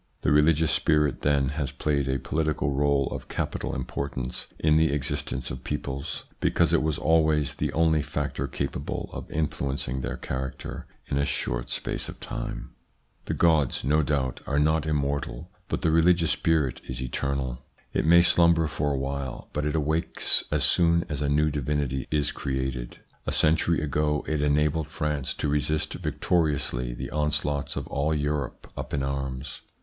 The 0.21 0.31
religious 0.31 0.71
spirit 0.71 1.21
then 1.21 1.49
has 1.49 1.69
played 1.71 2.07
a 2.09 2.17
political 2.17 2.71
role 2.71 3.05
of 3.11 3.27
capital 3.27 3.75
importance 3.75 4.47
in 4.57 4.75
the 4.75 4.91
existence 4.91 5.51
of 5.51 5.63
peoples, 5.63 6.23
because 6.39 6.73
it 6.73 6.81
was 6.81 6.97
always 6.97 7.53
the 7.53 7.71
only 7.73 8.01
factor 8.01 8.47
capable 8.47 9.11
of 9.13 9.29
influencing 9.29 10.01
their 10.01 10.17
character 10.17 10.87
in 11.05 11.19
a 11.19 11.23
short 11.23 11.69
space 11.69 12.09
of 12.09 12.19
time. 12.19 12.71
196 13.27 13.27
THE 13.27 13.33
PSYCHOLOGY 13.35 13.85
OF 13.85 13.85
PEOPLES: 13.85 13.85
The 13.85 13.85
gods, 13.85 13.99
no 13.99 14.03
doubt, 14.03 14.41
are 14.47 14.57
not 14.57 14.87
immortal, 14.87 15.51
but 15.67 15.83
the 15.83 15.91
religious 15.91 16.31
spirit 16.31 16.81
is 16.87 16.99
eternal. 16.99 17.59
It 17.93 18.03
may 18.07 18.23
slumber 18.23 18.65
for 18.65 18.91
a 18.93 18.97
while, 18.97 19.51
but 19.53 19.67
it 19.67 19.75
awakes 19.75 20.43
as 20.51 20.63
soon 20.63 21.05
as 21.09 21.21
a 21.21 21.29
new 21.29 21.51
divinity 21.51 22.07
is 22.09 22.31
created. 22.31 23.01
A 23.27 23.31
century 23.31 23.79
ago 23.83 24.25
it 24.27 24.41
enabled 24.41 24.87
France 24.87 25.35
to 25.35 25.47
resist 25.47 25.93
victoriously 25.93 26.95
the 26.95 27.11
onslaughts 27.11 27.75
of 27.75 27.85
all 27.85 28.15
Europe 28.15 28.67
up 28.75 28.95
in 28.95 29.03
arms. 29.03 29.61